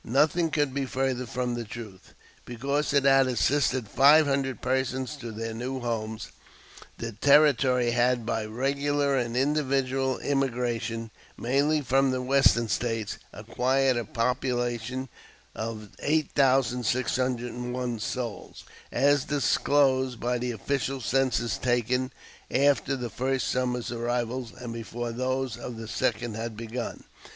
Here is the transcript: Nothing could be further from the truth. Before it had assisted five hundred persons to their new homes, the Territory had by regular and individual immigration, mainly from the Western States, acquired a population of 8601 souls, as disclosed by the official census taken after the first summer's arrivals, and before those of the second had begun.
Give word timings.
Nothing 0.03 0.49
could 0.49 0.73
be 0.73 0.87
further 0.87 1.27
from 1.27 1.53
the 1.53 1.63
truth. 1.63 2.15
Before 2.43 2.79
it 2.79 2.89
had 3.03 3.27
assisted 3.27 3.87
five 3.87 4.25
hundred 4.25 4.59
persons 4.59 5.15
to 5.17 5.31
their 5.31 5.53
new 5.53 5.79
homes, 5.81 6.31
the 6.97 7.11
Territory 7.11 7.91
had 7.91 8.25
by 8.25 8.45
regular 8.45 9.15
and 9.15 9.37
individual 9.37 10.17
immigration, 10.17 11.11
mainly 11.37 11.81
from 11.81 12.09
the 12.09 12.19
Western 12.19 12.67
States, 12.67 13.19
acquired 13.31 13.95
a 13.95 14.03
population 14.03 15.07
of 15.53 15.89
8601 15.99 17.99
souls, 17.99 18.63
as 18.91 19.25
disclosed 19.25 20.19
by 20.19 20.39
the 20.39 20.49
official 20.49 20.99
census 20.99 21.59
taken 21.59 22.11
after 22.49 22.95
the 22.95 23.11
first 23.11 23.49
summer's 23.49 23.91
arrivals, 23.91 24.51
and 24.57 24.73
before 24.73 25.11
those 25.11 25.57
of 25.57 25.77
the 25.77 25.87
second 25.87 26.33
had 26.35 26.57
begun. 26.57 27.03